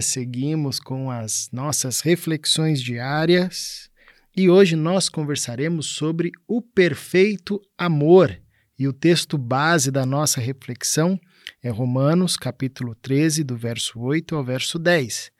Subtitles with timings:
[0.00, 3.90] Seguimos com as nossas reflexões diárias
[4.34, 8.40] e hoje nós conversaremos sobre o perfeito amor.
[8.78, 11.20] E o texto base da nossa reflexão
[11.62, 15.30] é Romanos, capítulo 13, do verso 8 ao verso 10.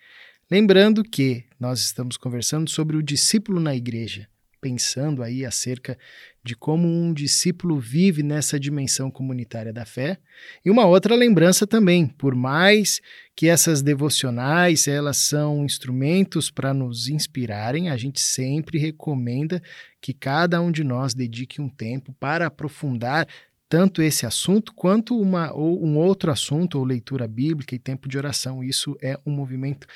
[0.50, 4.28] Lembrando que nós estamos conversando sobre o discípulo na igreja
[4.60, 5.96] pensando aí acerca
[6.42, 10.18] de como um discípulo vive nessa dimensão comunitária da fé.
[10.64, 13.00] E uma outra lembrança também, por mais
[13.36, 19.62] que essas devocionais, elas são instrumentos para nos inspirarem, a gente sempre recomenda
[20.00, 23.26] que cada um de nós dedique um tempo para aprofundar
[23.70, 28.18] tanto esse assunto quanto uma, ou um outro assunto, ou leitura bíblica e tempo de
[28.18, 28.64] oração.
[28.64, 29.86] Isso é um movimento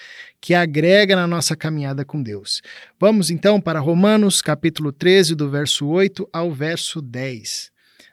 [0.40, 2.62] que agrega na nossa caminhada com Deus.
[3.00, 7.72] Vamos então para Romanos, capítulo 13, do verso 8 ao verso 10.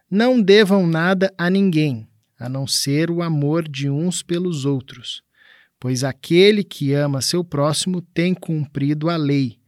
[0.09, 2.07] Não devam nada a ninguém,
[2.39, 5.21] a não ser o amor de uns pelos outros,
[5.79, 9.59] pois aquele que ama seu próximo tem cumprido a lei.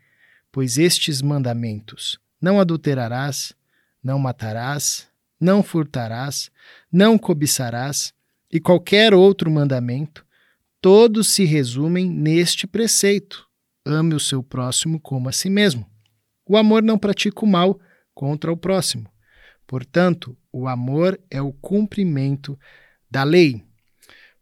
[0.51, 3.53] Pois estes mandamentos: não adulterarás,
[4.03, 5.12] não matarás,
[5.43, 6.49] não furtarás,
[6.89, 8.13] não cobiçarás
[8.51, 10.25] e qualquer outro mandamento,
[10.79, 13.45] todos se resumem neste preceito:
[13.85, 15.85] ame o seu próximo como a si mesmo.
[16.47, 17.79] O amor não pratica o mal
[18.13, 19.09] contra o próximo.
[19.67, 22.57] Portanto, o amor é o cumprimento
[23.09, 23.63] da lei.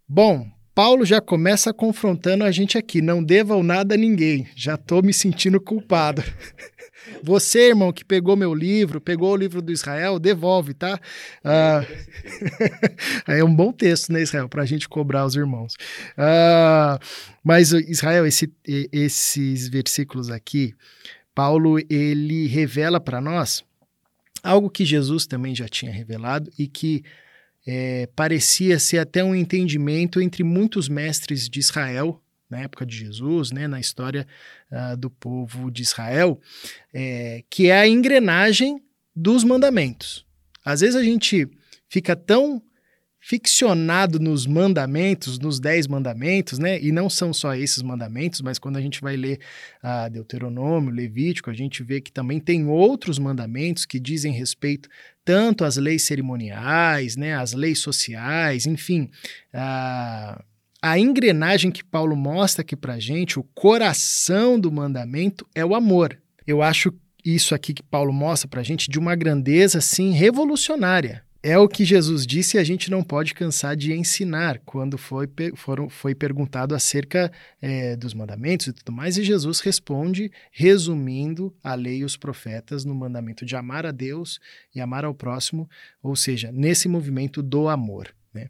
[0.08, 4.48] Bom, Paulo já começa confrontando a gente aqui: não devam nada a ninguém.
[4.56, 6.24] Já estou me sentindo culpado.
[7.22, 11.00] Você, irmão, que pegou meu livro, pegou o livro do Israel, devolve, tá?
[11.44, 11.86] Ah,
[13.30, 15.76] é um bom texto, né, Israel, para a gente cobrar os irmãos.
[16.18, 16.98] Ah,
[17.44, 20.74] mas, Israel, esse, esses versículos aqui,
[21.36, 23.64] Paulo, ele revela para nós
[24.42, 27.04] algo que Jesus também já tinha revelado e que
[27.66, 33.50] é, parecia ser até um entendimento entre muitos mestres de Israel na época de Jesus,
[33.52, 34.28] né, na história
[34.70, 36.38] uh, do povo de Israel,
[36.94, 38.84] é, que é a engrenagem
[39.16, 40.26] dos mandamentos.
[40.64, 41.48] Às vezes a gente
[41.88, 42.62] fica tão
[43.24, 46.82] ficcionado nos mandamentos, nos dez mandamentos, né?
[46.82, 49.40] E não são só esses mandamentos, mas quando a gente vai ler
[49.84, 54.90] uh, Deuteronômio, Levítico, a gente vê que também tem outros mandamentos que dizem respeito
[55.24, 57.36] tanto às leis cerimoniais, né?
[57.36, 59.08] Às leis sociais, enfim.
[59.54, 66.18] A engrenagem que Paulo mostra aqui para gente, o coração do mandamento é o amor.
[66.48, 66.92] Eu acho
[67.24, 71.24] isso aqui que Paulo mostra para gente de uma grandeza assim revolucionária.
[71.44, 75.28] É o que Jesus disse e a gente não pode cansar de ensinar quando foi,
[75.56, 81.74] foram, foi perguntado acerca é, dos mandamentos e tudo mais, e Jesus responde resumindo a
[81.74, 84.40] lei e os profetas no mandamento de amar a Deus
[84.76, 85.68] e amar ao próximo,
[86.04, 88.14] ou seja, nesse movimento do amor.
[88.34, 88.48] Né?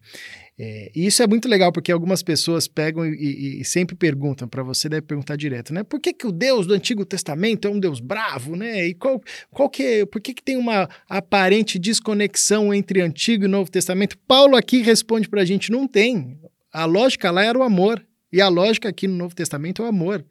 [0.59, 4.61] É, e isso é muito legal porque algumas pessoas pegam e, e, sempre perguntam, para
[4.61, 5.83] você deve perguntar direto, né?
[5.83, 8.85] Por que, que o Deus do Antigo Testamento é um Deus bravo, né?
[8.87, 9.19] E qual,
[9.49, 14.17] qual que é, por que, que tem uma aparente desconexão entre Antigo e Novo Testamento?
[14.27, 16.39] Paulo aqui responde para a gente, não tem.
[16.71, 18.05] A lógica lá era o amor.
[18.31, 20.23] E a lógica aqui no Novo Testamento é o amor.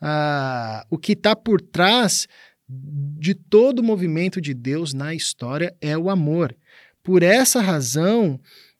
[0.00, 2.28] Ah, o que está por trás
[2.68, 6.54] de todo o movimento de Deus na história é o amor.
[7.02, 8.38] Por essa razão,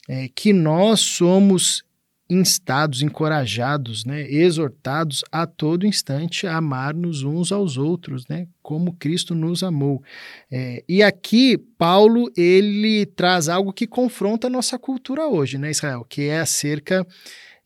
[0.08, 1.84] é, que nós somos
[2.30, 9.34] instados, encorajados, né, exortados a todo instante a amar-nos uns aos outros, né, como Cristo
[9.34, 10.02] nos amou.
[10.50, 16.04] É, e aqui Paulo ele traz algo que confronta a nossa cultura hoje, né, Israel,
[16.04, 17.06] que é acerca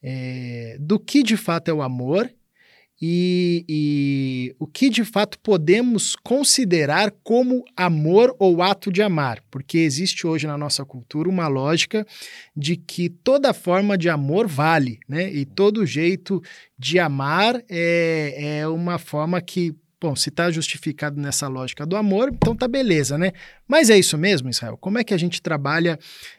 [0.00, 2.30] é, do que de fato é o amor
[3.04, 9.78] e, e, o que de fato podemos considerar como amor ou ato de amar, porque
[9.78, 12.06] existe hoje na nossa cultura uma lógica
[12.56, 15.28] de que toda forma de amor vale, né?
[15.32, 16.40] E todo jeito
[16.78, 22.30] de amar é, é uma forma que Bom, se está justificado nessa lógica do amor,
[22.34, 23.30] então tá beleza, né?
[23.68, 24.76] Mas é isso mesmo, Israel?
[24.76, 25.96] Como é que a gente trabalha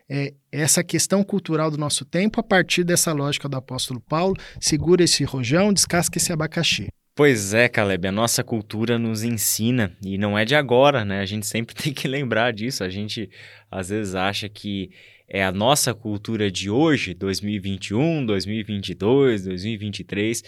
[0.10, 4.36] é, essa questão cultural do nosso tempo a partir dessa lógica do apóstolo Paulo?
[4.60, 6.88] Segura esse rojão, descasca esse abacaxi.
[7.16, 11.22] Pois é, Caleb, a nossa cultura nos ensina, e não é de agora, né?
[11.22, 12.84] A gente sempre tem que lembrar disso.
[12.84, 13.30] A gente
[13.72, 14.92] às vezes acha que
[15.26, 20.44] é a nossa cultura de hoje, 2021, 2022, 2023,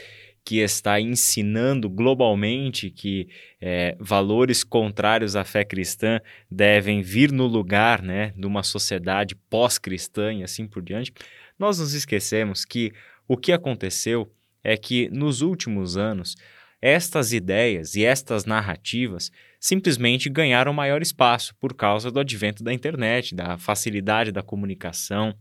[0.46, 3.28] que está ensinando globalmente que
[3.60, 10.32] é, valores contrários à fé cristã devem vir no lugar né, de uma sociedade pós-cristã
[10.32, 11.12] e assim por diante,
[11.58, 12.94] nós nos esquecemos que
[13.28, 14.32] o que aconteceu
[14.64, 16.36] é que nos últimos anos
[16.80, 23.34] estas ideias e estas narrativas simplesmente ganharam maior espaço por causa do advento da internet,
[23.34, 25.34] da facilidade da comunicação,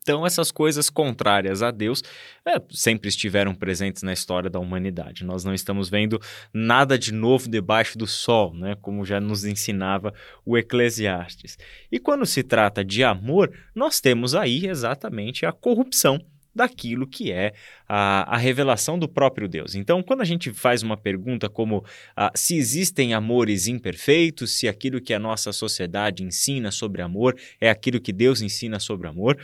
[0.00, 2.02] Então, essas coisas contrárias a Deus
[2.46, 5.24] é, sempre estiveram presentes na história da humanidade.
[5.24, 6.20] Nós não estamos vendo
[6.52, 8.76] nada de novo debaixo do sol, né?
[8.80, 10.12] como já nos ensinava
[10.44, 11.58] o Eclesiastes.
[11.90, 16.18] E quando se trata de amor, nós temos aí exatamente a corrupção
[16.58, 17.52] daquilo que é
[17.88, 19.76] a, a, revelação do próprio Deus.
[19.76, 21.84] Então, quando a gente faz uma pergunta como
[22.16, 27.70] ah, se existem amores imperfeitos, se aquilo que a nossa sociedade ensina sobre amor é
[27.70, 29.38] aquilo que Deus ensina sobre amor,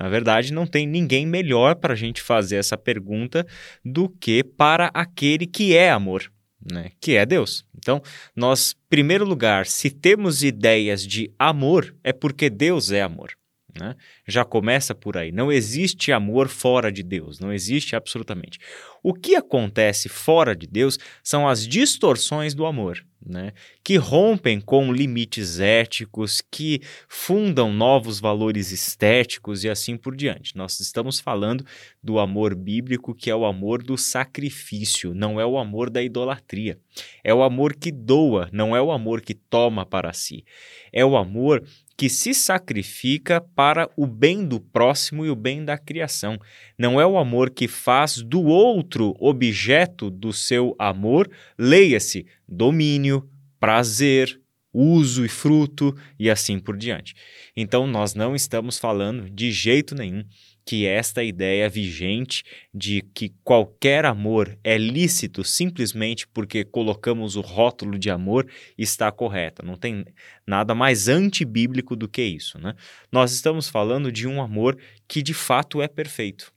[0.00, 3.46] na verdade, não tem ninguém melhor para a gente fazer essa pergunta
[3.84, 6.32] do que para aquele que é amor.
[6.72, 7.64] Né, que é Deus.
[7.74, 8.02] Então,
[8.36, 13.30] nós, primeiro lugar, se temos ideias de amor, é porque Deus é amor.
[13.78, 13.96] Né?
[14.28, 15.32] Já começa por aí.
[15.32, 18.58] Não existe amor fora de Deus, não existe absolutamente.
[19.02, 23.52] O que acontece fora de Deus são as distorções do amor, né?
[23.84, 30.56] que rompem com limites éticos, que fundam novos valores estéticos e assim por diante.
[30.56, 31.64] Nós estamos falando
[32.02, 36.78] do amor bíblico, que é o amor do sacrifício, não é o amor da idolatria.
[37.22, 40.44] É o amor que doa, não é o amor que toma para si.
[40.92, 41.62] É o amor
[42.00, 46.38] que se sacrifica para o bem do próximo e o bem da criação.
[46.78, 54.40] Não é o amor que faz do outro objeto do seu amor, leia-se domínio, prazer,
[54.72, 57.14] uso e fruto e assim por diante.
[57.56, 60.24] Então, nós não estamos falando de jeito nenhum
[60.64, 67.98] que esta ideia vigente de que qualquer amor é lícito simplesmente porque colocamos o rótulo
[67.98, 68.48] de amor
[68.78, 69.64] está correta.
[69.64, 70.04] Não tem
[70.46, 72.58] nada mais antibíblico do que isso.
[72.58, 72.74] Né?
[73.10, 76.52] Nós estamos falando de um amor que de fato é perfeito.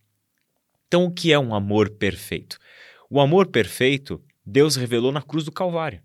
[0.88, 2.60] Então, o que é um amor perfeito?
[3.10, 6.02] O amor perfeito Deus revelou na cruz do Calvário.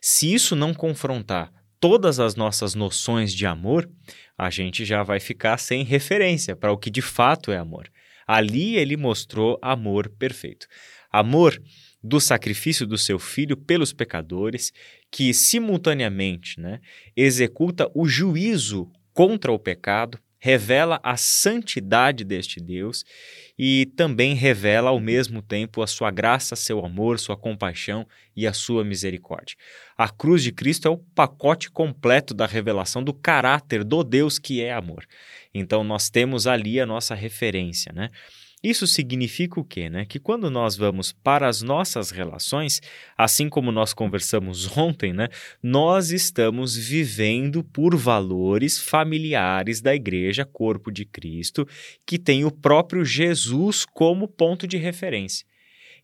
[0.00, 3.88] Se isso não confrontar todas as nossas noções de amor,
[4.36, 7.90] a gente já vai ficar sem referência para o que de fato é amor.
[8.26, 10.66] Ali ele mostrou amor perfeito.
[11.10, 11.60] Amor
[12.02, 14.72] do sacrifício do seu filho pelos pecadores,
[15.10, 16.80] que simultaneamente né,
[17.16, 23.04] executa o juízo contra o pecado, revela a santidade deste Deus
[23.58, 28.06] e também revela ao mesmo tempo a sua graça, seu amor, sua compaixão
[28.36, 29.56] e a sua misericórdia.
[29.96, 34.62] A cruz de Cristo é o pacote completo da revelação do caráter do Deus que
[34.62, 35.04] é amor.
[35.52, 38.10] Então nós temos ali a nossa referência, né?
[38.62, 39.88] Isso significa o quê?
[39.88, 40.04] Né?
[40.04, 42.80] Que quando nós vamos para as nossas relações,
[43.16, 45.28] assim como nós conversamos ontem, né,
[45.62, 51.66] nós estamos vivendo por valores familiares da igreja, corpo de Cristo,
[52.04, 55.46] que tem o próprio Jesus como ponto de referência.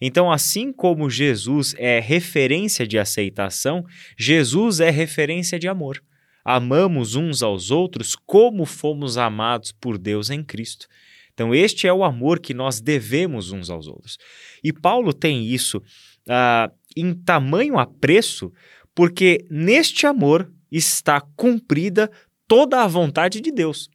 [0.01, 3.85] Então, assim como Jesus é referência de aceitação,
[4.17, 6.03] Jesus é referência de amor.
[6.45, 10.87] Amamos uns aos outros como fomos amados por Deus em Cristo.
[11.35, 14.17] Então, este é o amor que nós devemos uns aos outros.
[14.63, 18.53] E Paulo tem isso uh, em tamanho apreço,
[18.95, 22.11] porque neste amor está cumprida
[22.47, 23.91] toda a vontade de Deus.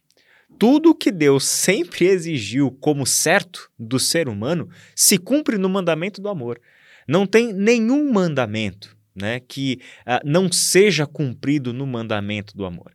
[0.59, 6.27] Tudo que Deus sempre exigiu como certo do ser humano se cumpre no mandamento do
[6.27, 6.59] amor.
[7.07, 12.93] Não tem nenhum mandamento né, que uh, não seja cumprido no mandamento do amor.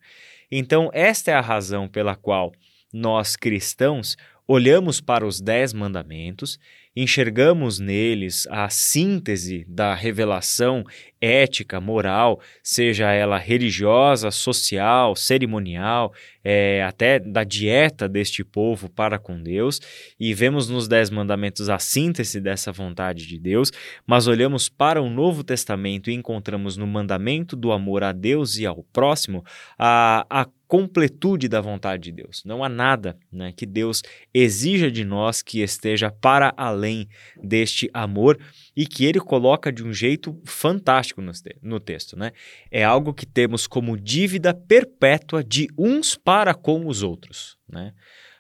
[0.51, 2.53] Então, esta é a razão pela qual
[2.93, 6.59] nós cristãos olhamos para os Dez Mandamentos,
[6.97, 10.85] enxergamos neles a síntese da revelação
[11.21, 16.13] ética, moral, seja ela religiosa, social, cerimonial,
[16.45, 19.81] é, até da dieta deste povo para com Deus,
[20.21, 23.73] e vemos nos Dez Mandamentos a síntese dessa vontade de Deus,
[24.07, 28.67] mas olhamos para o Novo Testamento e encontramos no mandamento do amor a Deus e
[28.67, 29.43] ao próximo
[29.79, 32.43] a, a completude da vontade de Deus.
[32.45, 34.03] Não há nada né, que Deus
[34.33, 37.09] exija de nós que esteja para além
[37.43, 38.39] deste amor
[38.77, 42.17] e que ele coloca de um jeito fantástico no, no texto.
[42.17, 42.33] Né?
[42.71, 47.57] É algo que temos como dívida perpétua de uns para com os outros.
[47.69, 47.93] Né?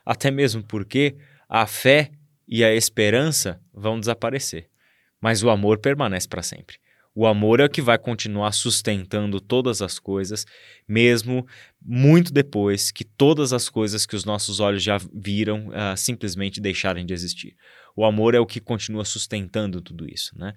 [0.04, 1.16] Até mesmo porque
[1.48, 2.10] a fé
[2.48, 4.68] e a esperança vão desaparecer,
[5.20, 6.76] mas o amor permanece para sempre.
[7.16, 10.44] O amor é o que vai continuar sustentando todas as coisas,
[10.86, 11.46] mesmo
[11.80, 17.06] muito depois que todas as coisas que os nossos olhos já viram uh, simplesmente deixarem
[17.06, 17.56] de existir.
[17.94, 20.54] O amor é o que continua sustentando tudo isso, né?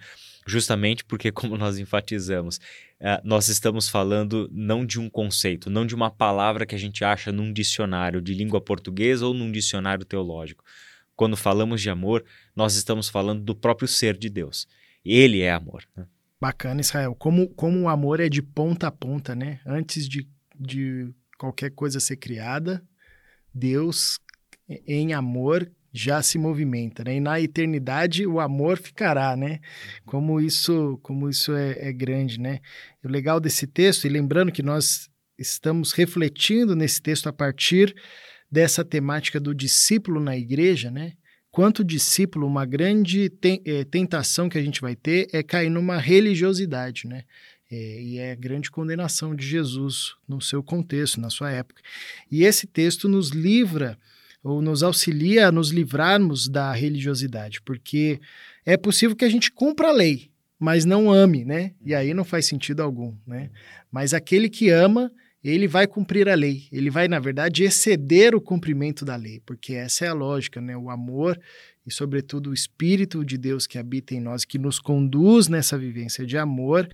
[0.47, 2.57] Justamente porque, como nós enfatizamos,
[2.99, 7.05] uh, nós estamos falando não de um conceito, não de uma palavra que a gente
[7.05, 10.63] acha num dicionário de língua portuguesa ou num dicionário teológico.
[11.15, 14.67] Quando falamos de amor, nós estamos falando do próprio ser de Deus.
[15.05, 15.83] Ele é amor.
[15.95, 16.07] Né?
[16.39, 17.15] Bacana, Israel.
[17.15, 19.60] Como, como o amor é de ponta a ponta, né?
[19.65, 20.27] Antes de,
[20.60, 22.84] de qualquer coisa ser criada,
[23.53, 24.20] Deus
[24.70, 27.15] em amor já se movimenta, né?
[27.15, 29.60] E na eternidade o amor ficará, né?
[30.06, 32.60] Como isso, como isso é, é grande, né?
[33.03, 37.96] O legal desse texto, e lembrando que nós estamos refletindo nesse texto a partir
[38.50, 41.13] dessa temática do discípulo na igreja, né?
[41.51, 43.32] Quanto discípulo, uma grande
[43.66, 47.24] é, tentação que a gente vai ter é cair numa religiosidade, né?
[47.70, 51.82] É, e é a grande condenação de Jesus no seu contexto, na sua época.
[52.32, 53.98] E esse texto nos livra
[54.44, 58.22] ou nos auxilia a nos livrarmos da religiosidade, porque
[58.66, 61.74] é possível que a gente cumpra a lei, mas não ame, né?
[61.86, 63.50] E aí não faz sentido algum, né?
[63.92, 65.12] Mas aquele que ama,
[65.50, 69.74] ele vai cumprir a lei, ele vai, na verdade, exceder o cumprimento da lei, porque
[69.74, 70.75] essa é a lógica, né?
[70.75, 71.39] O amor
[71.86, 76.25] e, sobretudo, o Espírito de Deus que habita em nós, que nos conduz nessa vivência
[76.25, 76.89] de amor,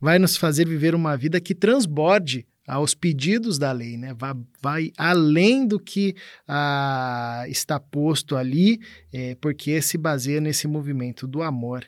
[0.00, 4.14] vai nos fazer viver uma vida que transborde aos pedidos da lei, né?
[4.14, 6.14] vai, vai além do que
[6.48, 8.80] ah, está posto ali,
[9.12, 11.84] é, porque se baseia nesse movimento do amor.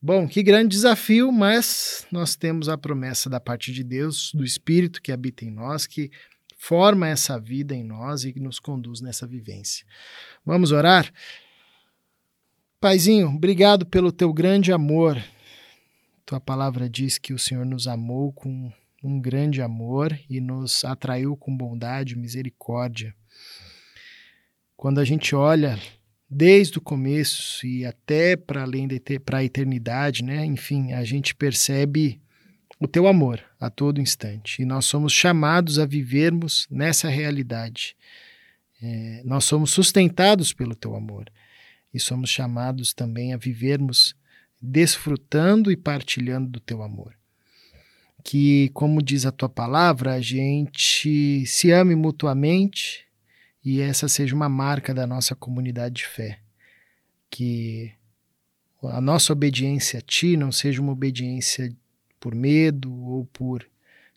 [0.00, 5.02] Bom, que grande desafio, mas nós temos a promessa da parte de Deus, do Espírito
[5.02, 6.08] que habita em nós, que
[6.56, 9.84] forma essa vida em nós e que nos conduz nessa vivência.
[10.46, 11.12] Vamos orar?
[12.80, 15.20] Paizinho, obrigado pelo teu grande amor.
[16.24, 21.36] Tua palavra diz que o Senhor nos amou com um grande amor e nos atraiu
[21.36, 23.12] com bondade misericórdia.
[24.76, 25.76] Quando a gente olha
[26.28, 28.86] desde o começo e até para além
[29.24, 30.44] para a eternidade, né?
[30.44, 32.20] Enfim, a gente percebe
[32.78, 34.62] o teu amor a todo instante.
[34.62, 37.96] E nós somos chamados a vivermos nessa realidade.
[38.80, 41.30] É, nós somos sustentados pelo teu amor
[41.92, 44.14] e somos chamados também a vivermos
[44.60, 47.14] desfrutando e partilhando do teu amor.
[48.22, 53.07] Que, como diz a tua palavra, a gente se ame mutuamente
[53.70, 56.40] e essa seja uma marca da nossa comunidade de fé.
[57.28, 57.92] Que
[58.82, 61.70] a nossa obediência a ti não seja uma obediência
[62.18, 63.68] por medo ou por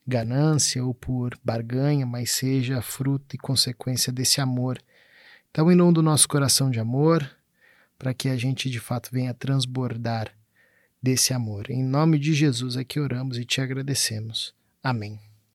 [0.07, 4.81] ganância ou por barganha, mas seja fruto e consequência desse amor.
[5.49, 7.29] Então, inunda o nosso coração de amor,
[7.99, 10.33] para que a gente de fato venha transbordar
[11.03, 11.69] desse amor.
[11.69, 14.55] Em nome de Jesus é que oramos e te agradecemos.
[14.81, 15.30] Amém.